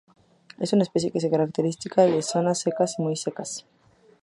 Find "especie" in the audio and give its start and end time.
0.81-1.11